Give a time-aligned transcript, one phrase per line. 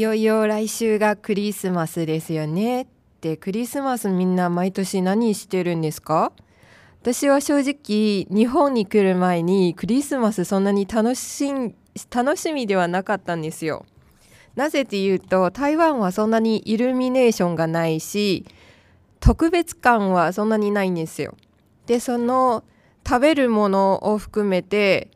[0.00, 2.86] よいよ来週がクリスマスですよね
[3.20, 6.32] でクリスマスみんな毎年何してるんですか？
[7.02, 11.74] 私は正直日本に来る前にクリスマスそんなに楽しん
[12.10, 13.84] 楽しみではなかったんですよ。
[14.54, 18.46] なぜっていうと台湾はそんなにイルミネーションがないし
[19.20, 21.36] 特別感はそんなにないんですよ。
[21.86, 22.64] でその
[23.06, 25.10] 食べるものを含めて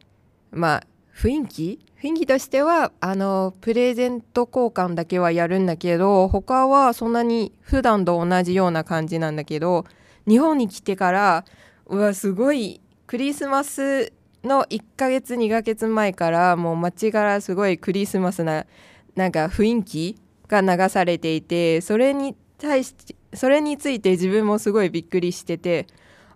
[0.50, 9.86] まあ雰囲気雰囲気としてはあのプレゼント交換だけはやるんだけど他はそんなに普段と同じような感じなんだけど
[10.28, 11.46] 日本に来てから
[11.86, 18.66] うわすごいクリスマスの1ヶ月2ヶ月前からもう街からすごいクリスマスな
[19.14, 25.86] なんか雰囲気が流されていてそれに対してそれについて自分もすごいびっくりしてて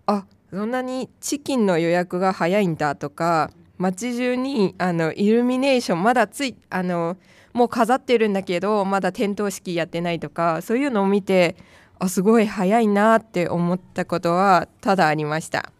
[0.07, 7.17] あそんなにチキンの予約が早いんだとか街中にあのイルミネーションまだついあの
[7.53, 11.57] もう飾ってるんだけどまだ点灯式やってないとかそういうのを見て
[11.99, 15.73] あすごい早いなって思ったことはただありました。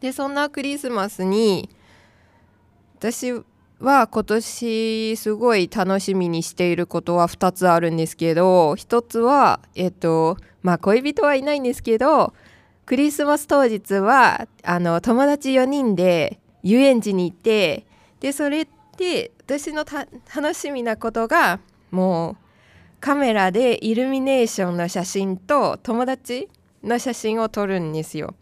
[0.00, 1.68] でそんなクリスマスに
[2.98, 3.32] 私
[3.80, 12.32] は今年すごい楽しみにしていることは2つあるんですけど1つはえっとまあ恋人はいないんですけど
[12.86, 17.86] クリスマス当日はあの友達4人で遊園地に行って
[18.20, 22.36] でそれって私の楽しみなことがもう
[23.00, 26.48] カメラでイルミネーションの写真と友達
[26.84, 28.34] の写真を撮るんですよ。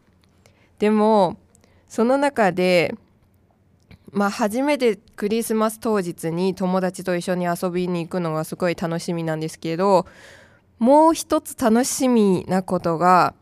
[0.78, 1.36] でも
[1.88, 2.94] その中で
[4.10, 10.06] まあ初めてクリスマス当日に友達と一緒に遊びに行くのがすごい楽しみなんですけど
[10.78, 13.34] もう一つ楽しみなことが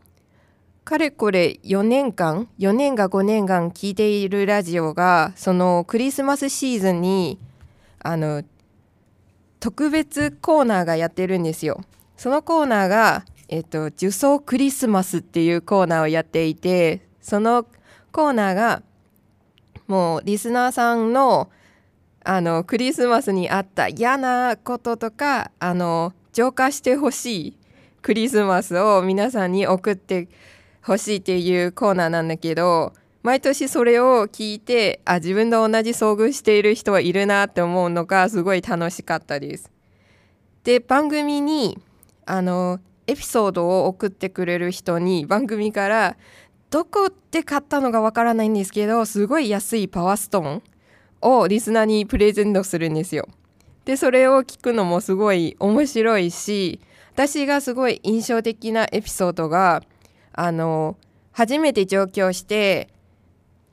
[0.87, 7.37] かれこれ4年間4年か5年間聞いているラジオがそのクリスマスシーズンに
[7.99, 8.41] あの
[9.59, 11.83] 特別コーナーがやってるんですよ。
[12.15, 17.65] そのコーナーが、えっと、受賞クリスマスっていうコーナーをやっていてその
[18.13, 18.81] コーナーが
[19.87, 21.49] もうリスナーさんの
[22.23, 27.57] あのクリスマスにあった嫌なこととかあの浄化してほしい
[28.01, 30.29] クリスマスを皆さんに送って
[30.87, 39.69] ほしいっていうコーナーなんだけど毎年それを聞いてあ自分と同じ遭遇している人はいるなって思うのがすごい楽しかったです。
[40.63, 41.77] で番組に
[42.25, 46.15] あのエピソードを送ってくれる人に番組から
[46.69, 50.63] どこで買ったのかわからないんですけどすごい安いパワーストーン
[51.21, 53.27] をリスナーにプレゼントするんですよ。
[53.83, 56.79] でそれを聞くのもすごい面白いし
[57.13, 59.83] 私がすごい印象的なエピソードが
[60.37, 60.97] あの
[61.31, 62.89] 初めて上京して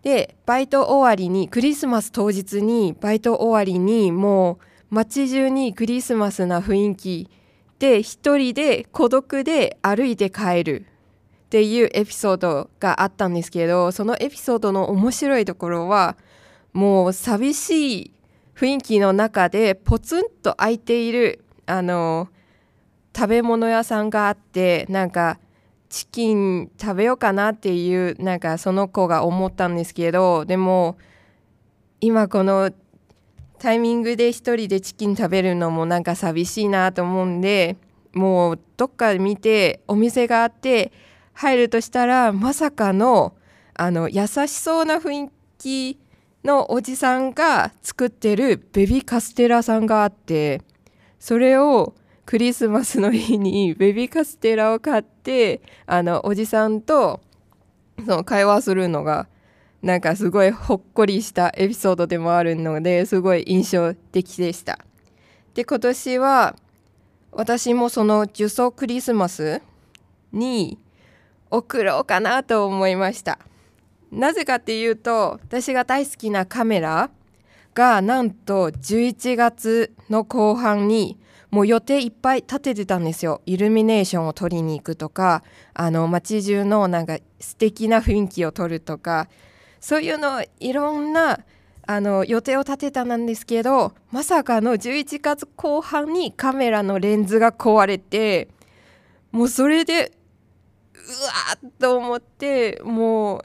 [0.02, 4.58] でバイト終わりにクリスマス当日にバイト終わりにも
[4.90, 7.30] う街中にクリスマスな雰囲気
[7.78, 16.16] で一人で孤独で歩いて帰るっていうエピソードがあったんですけどそのエピソードの面白いところは
[16.72, 18.14] もう寂しい
[18.56, 22.28] 雰囲気の中でポツンと空いているあの
[23.14, 25.38] 食べ物屋さんがあってなんか
[25.94, 30.98] チキン食べようかなっていうなんかその子が思ったんですけどでも
[32.00, 32.72] 今この
[33.60, 37.76] タイミングで一人でチキン食べるのもなんか寂しいなと思うんで
[38.12, 40.90] もうどっか見てお店があって
[41.32, 43.36] 入るとしたらまさかの
[43.74, 45.98] あの優しそうな雰囲気
[46.44, 50.60] のおじさんが作ってるベビーカステラさんがあって
[51.20, 51.94] それを
[52.26, 57.20] クリスマスの日にベビーカステラを買ってあのおじさんと
[57.98, 59.28] その会話するのが
[59.82, 64.78] なんかすごいほっこりしたエピソードでもあるのですごい印象的でした。
[65.52, 66.56] で今年は
[67.32, 69.60] 私もその受賞クリスマス
[70.32, 70.78] に
[71.50, 73.38] 送ろうかなと思いました。
[74.10, 77.10] なぜかっていうと私が大好きなカメラ
[77.74, 81.18] がなんと11月の後半に
[81.54, 83.40] もう予定いっぱい立ててたんですよ。
[83.46, 89.28] イルミネーションを撮りに行くとかあの街中のなんか素敵な雰囲気を撮るとか
[89.78, 91.38] そういうのいろんな
[91.86, 98.48] あの予定を立てたんですけどまさかの11月後半にカメラのレンズが壊れて
[99.30, 100.10] もうそれで
[100.92, 103.44] うわーっと思ってもう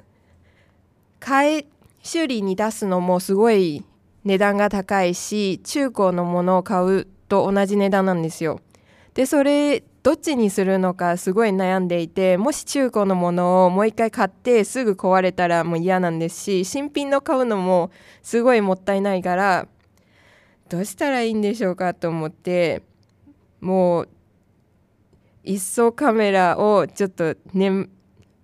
[1.19, 1.65] 買い
[2.01, 3.85] 修理に出すのもすごい
[4.23, 8.59] 値段が高いし中古のものを買うと同じ値段なんですよ。
[9.13, 17.91] でそれどっちにするのかすごい悩んでいてもし中古のものをもう一回買ってすぐ壊れたらもう嫌なんですし新品の買うのも
[18.21, 19.67] すごいもったいないから
[20.69, 22.83] どうしたらいいんでしょうかと思って
[23.59, 24.09] もう
[25.43, 27.87] 一層カメラをちょっと、ね、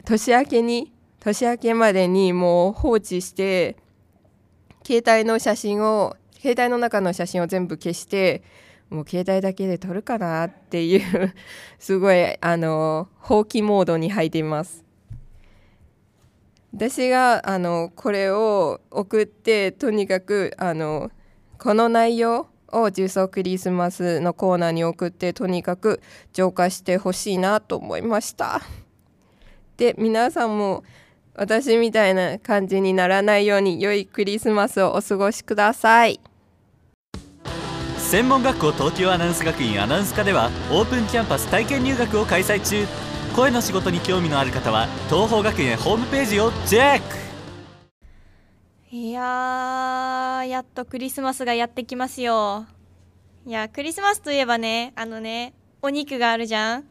[0.04, 3.78] 年明けに年明けまでにもう放置して
[4.86, 8.44] 携帯の写真を携帯の中の写真を全部消して
[8.90, 11.34] もう携帯だけで撮るかなっていう
[11.80, 14.84] すごいあの放棄モードに入っています。
[16.74, 21.10] 私があのこれを送ってとにかくあの
[21.58, 26.02] この内容を重曹クリスマスのコーナーに送ってとにかく
[26.34, 28.62] 浄化してほしいなと思いました。
[29.78, 30.84] で皆さんも
[31.34, 36.20] 私みたいな感じにならないように良いクリスマスをお過ごしください。
[38.16, 42.88] 専門学校東京アナウンス学院アナウンス科ではオープンキャンパス体験入学を開催中。
[43.36, 47.04] 声の仕事に興味のある方は東邦学園ホームページをチェック。
[48.90, 52.66] いややっとクリスマスがやってきますよ。
[53.46, 56.86] いやクリスマスといえばねあのねお肉があるじゃん。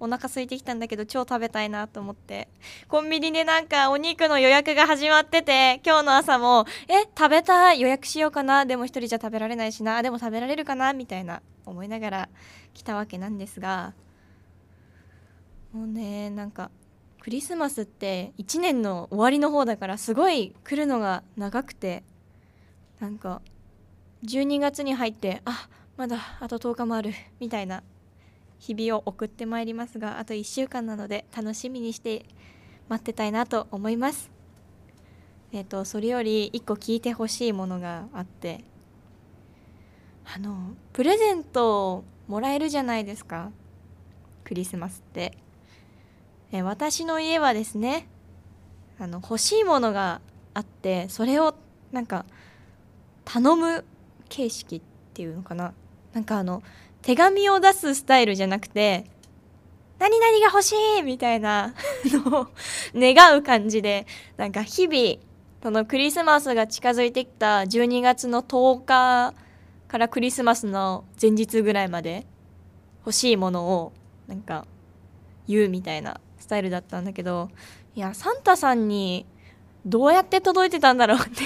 [0.00, 2.48] お腹空いてきたんだけど超食べたいなと思って。
[2.88, 7.80] コンビニでなんかお肉の予約が始まってて今日の朝もえ食べたい？
[7.80, 8.64] 予約しようかな？
[8.64, 10.02] でも一人じゃ食べられないしな。
[10.02, 10.92] でも食べられるかな？
[10.92, 12.28] みたいな思いながら
[12.74, 13.94] 来たわけなんですが。
[15.72, 16.70] もうねなんか
[17.20, 22.02] クリスマスって1年の終わりの方だからすごい来るのが長くて
[23.00, 23.42] なんか
[24.24, 27.12] 12月に入ってあまだあと10日もある。
[27.40, 27.82] みたいな。
[28.58, 32.24] 日々を送ってまいりますがあと1週間なので楽しみにして
[32.88, 34.30] 待ってたいなと思います。
[35.52, 38.64] えっ、ー、とそれより1個聞いてほしいものがあって。
[40.30, 43.50] あのプレゼントをもらえるじゃないですか。
[44.44, 45.38] クリスマスって。
[46.52, 48.08] え私の家はですね
[48.98, 50.20] あの欲しいものが
[50.54, 51.54] あってそれを
[51.92, 52.24] なんか
[53.24, 53.84] 頼む
[54.28, 54.82] 形式っ
[55.14, 55.72] ていうのかな。
[56.12, 56.62] なんかあの
[57.08, 59.06] 手紙を出すスタイルじゃなくて
[59.98, 61.74] 何々が欲しいみたいな
[62.04, 62.46] のを
[62.94, 64.06] 願う感じで
[64.36, 65.18] なんか日々
[65.62, 69.34] そのクリスマスが近づいてきた12月の10日
[69.88, 72.26] からクリスマスの前日ぐらいまで
[73.06, 73.94] 欲しいものを
[74.26, 74.66] なんか
[75.46, 77.48] 言うみたいなスタイルだったんだけど
[77.94, 79.24] いやサンタさんに
[79.86, 81.44] どうやって届いてたんだろうって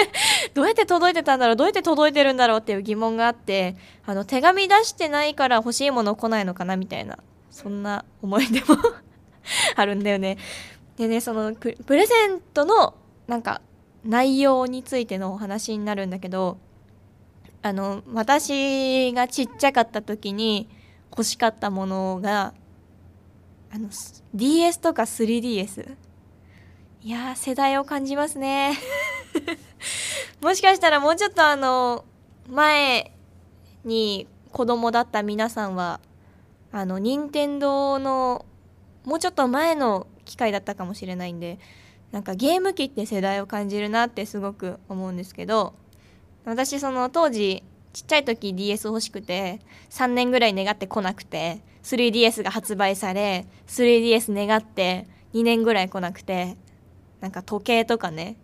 [0.54, 3.76] どうやって届いてたんだろうどうやって届いてるんだろうっていう疑問があって
[4.06, 7.18] あの手紙出してないから欲しいもの来ないのかなみたいな
[7.50, 8.76] そんな思い出も
[9.76, 10.38] あるんだよね。
[10.96, 12.94] でねそのプレゼントの
[13.26, 13.60] なんか
[14.04, 16.58] 内容についてのお話になるんだけど
[17.62, 20.68] あの私がちっちゃかった時に
[21.10, 22.52] 欲しかったものが
[23.72, 23.88] あの
[24.34, 25.96] DS とか 3DS
[27.04, 28.78] いや世代を感じますね。
[30.40, 32.02] もしかしたらもうちょっとあの
[32.48, 33.12] 前
[33.84, 36.00] に子供だった皆さんは
[36.72, 38.46] あの任天堂の
[39.04, 41.58] もうちょっと前の機械だったかもしれないんで
[42.10, 45.74] なんかゲーム機って世代を感じるなってすごく思うんですけど
[46.46, 47.62] 私その当時
[47.92, 56.56] ちっちゃい時 DS 欲しくて3年ぐらい願ってこなくて 3DS が発売され 3DS 願って2年ぐらい来なくて
[57.24, 58.36] なんか時計とかね。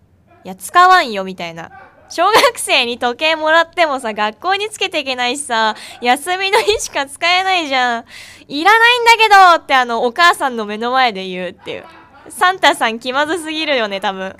[0.42, 1.70] いや使わんよみたいな。
[2.08, 8.04] 小学生に時計もらってもさ学校につけていけないしさ休みの日しか使えないじゃん。
[8.48, 11.84] いらないんだけどってあのお母さんの目の前で言うっていう。
[12.30, 14.34] サンタさん気まずすぎるよね多分。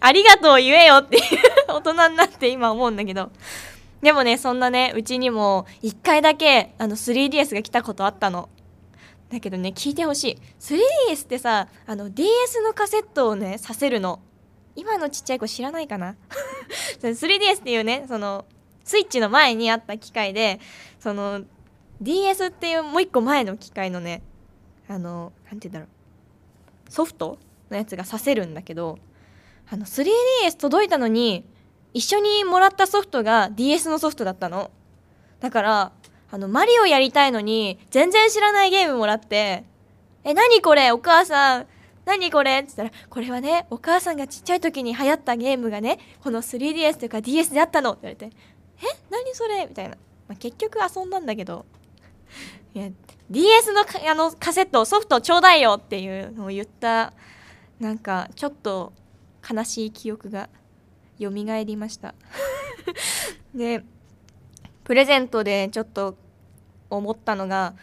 [0.00, 1.22] ありがとう言えよっていう
[1.68, 3.30] 大人になって今思うんだけど。
[4.00, 8.48] でもねそんなねうちにも1回だけあの 3DS が来たことあったの。
[9.30, 10.38] だけどね聞いてほしい。
[10.60, 14.20] 3DS ってさあの DS のカセットをねさせるの。
[14.76, 16.16] 今のちっちゃい子知らないかな？
[17.00, 18.44] 3DS っていうねその
[18.84, 20.60] スイッチの前にあった機械で
[21.00, 21.42] その
[22.00, 24.22] DS っていうもう一個前の機械のね
[24.88, 25.86] あの何て言うんだろ
[26.88, 26.90] う。
[26.92, 27.38] ソフト
[27.70, 28.98] のやつがさせるんだけど
[29.68, 31.44] あの 3DS 届いたのに
[31.94, 34.70] 一緒にもらったソフトが DS のソフトだったの。
[35.40, 35.92] だから
[36.30, 39.64] あのマリオやりたいのに全然知らないゲームもらって
[40.24, 40.90] 「え何これ？
[40.92, 41.66] お母さん。
[42.04, 48.36] 何これ?」って言ったら「これはねお母さんがちっちゃい時に流行ったゲームがねこの 3DS とか DS であったの」って言われて
[48.82, 48.98] 「え？
[49.10, 49.96] 何それ?」みたいな、
[50.28, 51.64] まあ、結局遊んだんだけど
[52.74, 52.88] いや
[53.30, 57.12] DS のあのカセットソフトちょうだいよっていうのを言った
[57.80, 58.92] なんかちょっと
[59.48, 60.48] 悲しい記憶が
[61.20, 62.14] 蘇りました。
[63.54, 63.82] で
[64.86, 66.16] プレゼントでちょっと
[66.90, 67.74] 思ったのが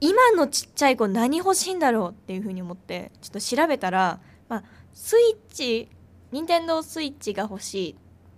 [0.00, 4.64] 今のちっちゃい子何欲しいんだろうっていうふうに思ってちょっと調べたら、まあ、
[4.94, 5.88] スイッチ
[6.30, 7.96] 任天堂スイッチが欲しいっ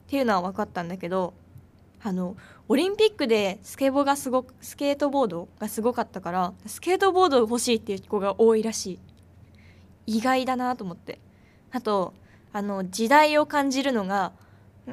[0.08, 1.34] ていうのは分かったんだけど
[2.02, 2.34] あの
[2.66, 8.98] オリンピックでスケボーがすごくスケートボードがすごかったからスケートボード欲しいっていう子が多いらしい。
[10.06, 11.18] 意外だなと思って。
[11.72, 12.14] あと
[12.54, 14.32] あの時代を感じるのが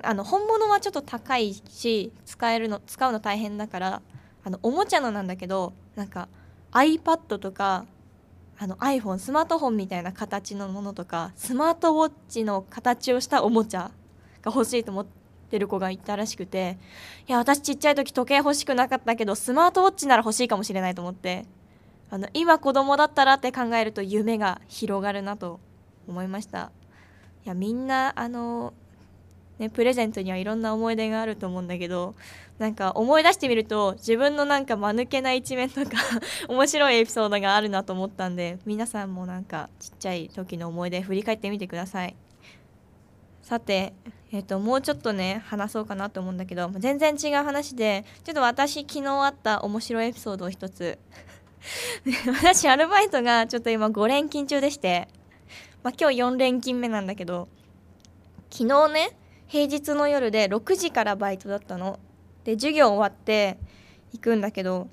[0.04, 4.02] あの本物はちょっと高いし使えるの使うの大変だから
[4.44, 6.30] あのおもちゃのなんだけどなんか
[6.72, 7.86] iPad とか
[8.58, 13.92] あの iPhone スマートフォンみたいな形のものとかスマートウォッチの形をしたおもちゃ
[14.42, 15.06] が欲しいと思っ
[15.50, 16.78] てる子がいたらしくて
[17.28, 21.46] いや私ちっちゃい時時計欲しくなかったけどスマートウォッチなら欲しいかもしれないと思って
[22.10, 25.60] あの今子供だったらって考えると夢が広がるなと
[26.08, 26.72] 思いました。
[27.46, 28.74] いやみんなあの
[29.62, 32.16] ね、プレゼントにはいろんな思い出があると思うんだけど
[32.58, 35.92] なんか思い出してみると自分のなんか間抜けな一面とか
[36.50, 42.16] 面白いエピソードがあるなと思ったんで皆さんもなんかちっちゃい時の思い出振り返ってみてください。
[43.44, 43.94] さて、
[44.32, 50.98] えーと、もうちょっとね話そうかなと思うんだけど全然違う話でちょっと私昨日あった面白いエピソードを一つ。
[52.26, 55.08] 私アルバイトがちょっと今5連勤中でして、
[55.84, 57.48] まあ、今日4連勤目なんだけど
[58.50, 59.21] 昨日ね
[59.52, 62.00] 平日の夜で6時からバイトだったの。
[62.46, 63.58] で授業終わって
[64.14, 64.88] 行くんだけど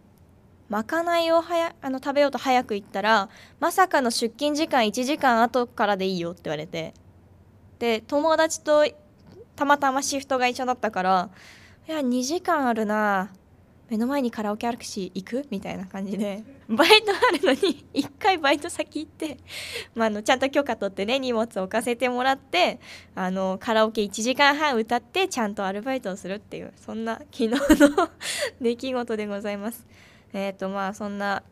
[0.69, 3.29] まかないをはやあの食べようと早く行ったら
[3.61, 6.93] まさかの出勤時間1時間後からでいいよって言われて。
[7.79, 8.85] で友達と
[9.55, 11.31] たまたまシフトが一緒だったから
[11.89, 13.31] いや2時間あるな。
[13.91, 15.47] 目の前にカラオケあるし行く？
[15.51, 19.39] みたいな感じでバイトあるのに 1回バイト先行って、
[19.95, 22.81] まあ、あのちゃんと許可取ってね荷物置かせてもらって
[23.15, 28.11] あのカラオケ1時間半歌ってちゃんとアルバイトをするっていうそんな昨日の
[28.61, 29.87] 出来事でございます。
[30.35, 31.43] えっ、ー、とまあそんな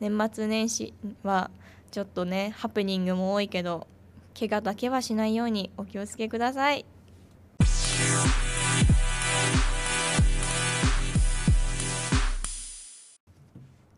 [0.00, 1.50] 年末年始は
[1.92, 3.86] ちょっとねハプニングも多いけど
[4.38, 6.84] 怪我だけはしないようにお気をつけください。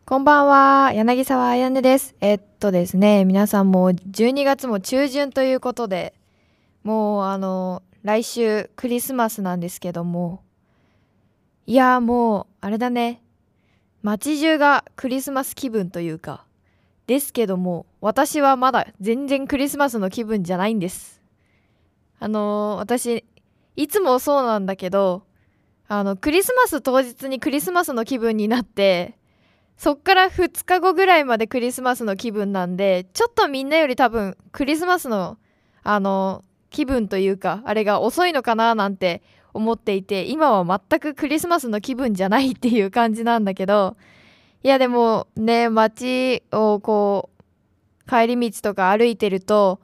[0.09, 2.15] こんばんは、柳沢彩音です。
[2.21, 6.13] えっとですね、皆さんも12月も中旬ということで、
[6.83, 10.43] もうあの、来週クリスマスなんですけども、
[11.65, 13.21] いやもう、あれだね、
[14.01, 16.45] 街中がクリスマス気分というか、
[17.05, 21.21] ですけども、私はまだ全然クリスマスの気分じゃないんです。
[22.21, 23.25] あの私、
[23.75, 25.23] いつもそうなんだけど、
[25.89, 29.17] あの、クリスマス当日にクリスマスの気分になって、
[29.77, 35.37] そっから2日後ぐらいまでクリスマスの気分なんで、ちょっとみんなより多分クリスマスの、
[35.83, 39.21] あの、気分というか、あれが遅いのかななんて
[39.53, 43.97] 思っていて、今は全くクリスマスの気分じゃないっていう感じなんだけど、
[44.63, 49.79] いやでもね、街をこう、帰り道とか歩いてると、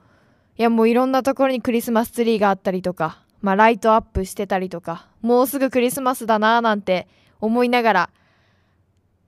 [0.57, 7.07] いやもういろんなところにクリスマスツリーがあったりとか、まあライトアップしてたりとか、もうすぐクリスマスだななんて
[7.39, 8.09] 思いながら、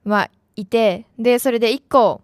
[0.04, 2.22] まあいてでそれで1個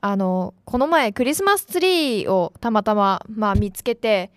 [0.00, 4.30] あのこの前クリスマスツリーをたまたま、まあ、見つけて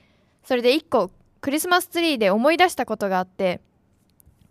[0.43, 1.11] それで1個
[1.41, 3.61] クリスマスツリーで思い出したことがあって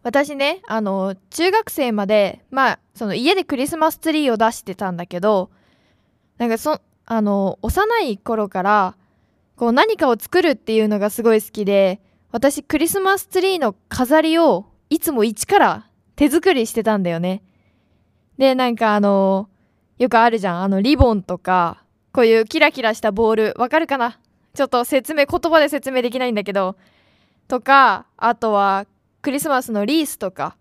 [0.03, 5.51] 私ねあの中学生までまあその家でクリスマスツリーを出してたんだけど
[6.39, 8.97] なんかそあの幼い頃から
[9.57, 12.01] こう何かを作るっていうのがすごい好きで
[12.33, 15.87] 私クリスマスツリーの飾りをいつも一から
[16.17, 17.43] 手作りしてたんだよね。
[18.39, 19.49] で、なんかあの
[19.99, 20.63] よくあるじゃん。
[20.63, 24.19] あの、リボンとか、こういうキラキラしたボール、わかるかな？
[24.55, 26.77] ちょっと説明、言葉で説明できないんだけど、
[27.49, 28.87] とか、あとは、
[29.21, 30.57] クリスマスのリースとか、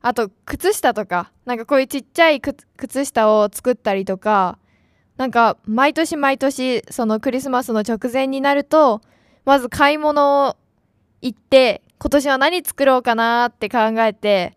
[0.00, 4.58] あと、靴下とか、なんかこういうちっちゃい靴下を作ったりとか、
[5.16, 9.00] なんか、毎年毎年、そのクリスマスの直前になると、
[9.44, 10.56] まず買い物を
[11.20, 14.56] 行って、今年は何作ろうかなって考えて、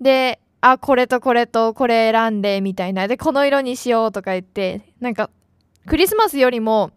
[0.00, 3.06] で、あ、これとこれとこれ選んで、みたいな。
[3.06, 5.28] で、この色にしようとか言って、なんか、
[5.86, 6.90] クリスマスよりも、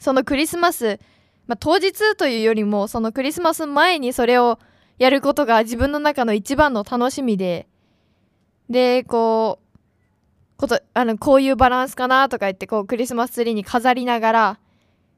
[0.00, 0.98] そのクリスマス、
[1.46, 4.58] まあ、当日というよりも、そのクリスマス前にそれを
[4.98, 7.68] やることが自分の中の一番の楽しみで、
[8.68, 9.70] で、こう、
[10.56, 14.58] ことあのこういうバランスかなとか言ってこうクリスマスツリーに飾りながら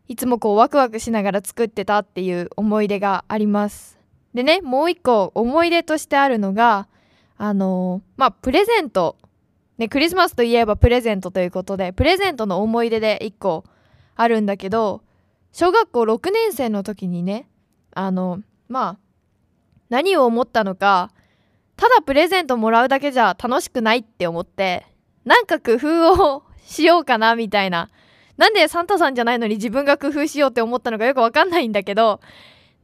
[0.07, 3.99] いつもこうワクワクしながら作ってたっていう思い出があります
[4.35, 6.87] でねもう一個思い出としてあるのが
[7.45, 9.17] あのまあ、プレゼント、
[9.77, 13.65] ね、クリスマスといえばプレゼントということで、プレゼントの思い出で1個
[14.15, 15.03] あるんだけど、
[15.51, 17.49] 小学校6年生の時にね、
[17.97, 18.99] あの、まあ、
[19.89, 21.11] 何を思ったのか、
[21.75, 24.87] ただプレゼントもらうだけじゃ楽しくないって思って、
[25.25, 27.91] なんか工夫をしようかなみたいな。
[28.37, 32.21] なんでサンタさんじゃないのに自分が工夫しようって思ったのかよくわかんないんだけど、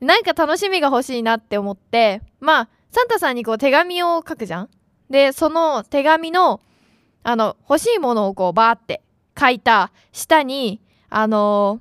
[0.00, 4.68] なんか楽しみが欲しいなって思って、まあ、サンタさんにこう手紙を書くじゃん。
[5.10, 6.60] でその手紙の
[7.22, 9.02] あの欲しいものをこうバーって
[9.38, 10.80] 書いた下に
[11.10, 11.80] あの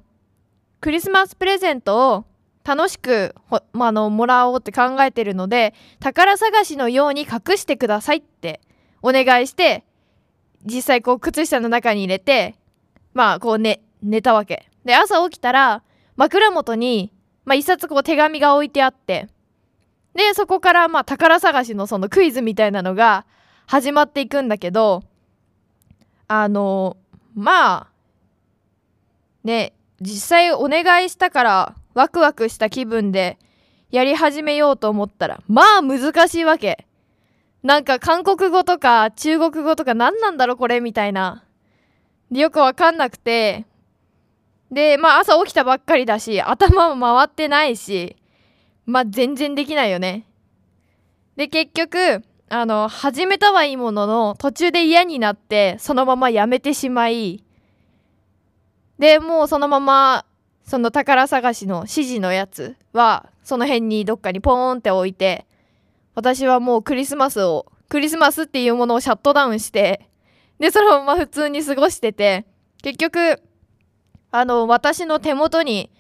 [0.82, 2.26] クリスマスプレゼントを
[2.64, 3.34] 楽しく、
[3.72, 8.60] ま、あのもらおうって考えてるので宝探しのように隠してくださいって
[9.02, 9.86] お願いして
[10.66, 12.56] 実際こう靴下の中に入れて
[13.14, 14.70] まあこう寝寝たわけ。
[14.84, 15.84] で朝起きたら
[16.16, 17.14] 枕元に、
[17.46, 19.28] まあ、一冊こう手紙が置いてあって
[20.18, 23.28] でそこからまあ宝探しのそのクイズみたいなのが
[23.68, 25.04] 始まっていくんだけど
[26.28, 26.98] あの
[27.36, 27.88] まあ
[29.44, 33.38] ね実際お願いしたからワクワクした気分で
[33.92, 36.86] やり始めようと思ったらまあ難しいわけ。
[37.62, 41.44] なんか韓国語とか中国語とか何なんだろこれみたいな。
[42.32, 43.66] よくわかんなくて。
[44.72, 48.16] でまあ朝起きたばっかりだし頭も回ってないし。
[48.88, 50.26] まあ全然できないよね。
[51.36, 57.44] で結局あの始めたはいいものの途中で嫌になってそのままやめてしまい
[58.98, 60.26] でもうそのまま
[60.64, 65.46] その宝探しの指示のやつはその辺にどっかにポーンって置いて
[66.16, 70.10] 私はもうクリスマスをクリスマスっていうものをシャットダウンして
[70.58, 72.46] でそのまま普通に過ごしてて
[72.82, 73.42] 結局
[74.32, 75.92] あの私の手元に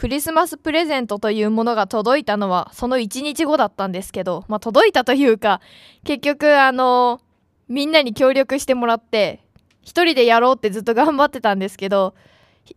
[0.00, 5.60] クリスマスプレゼントというものが届いたのはその1日後だったんですけどまあ届いたというか
[6.04, 7.20] 結局あの
[7.68, 9.44] みんなに協力してもらって
[9.82, 12.14] 一人でやろうってずっと頑張ってたんですけど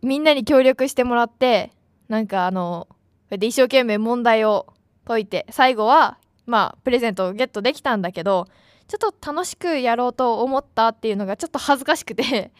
[0.02, 1.72] みんなに協力してもらって
[2.10, 2.96] なんかあのこ
[3.30, 4.74] うやって一生懸命問題を
[5.06, 8.48] 解いて最後はまあプレゼントをゲットできたんだけど
[8.86, 12.52] ちょっと楽しくやろうと思ったっていうのがちょっと恥ずかしくて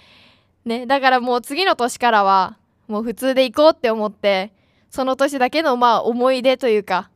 [0.65, 2.57] ねだからもう次の年からは
[2.89, 4.53] もう普通で行こうって思って
[4.91, 7.11] その年だけのまあ思い出というか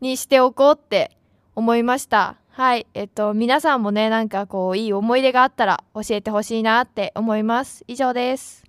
[0.00, 1.16] にしておこうって
[1.54, 2.36] 思いました。
[2.50, 7.84] はいえっと皆さんもねなんかこういい思い出があったら教えてほしいなって思います。
[7.88, 8.67] 以上です。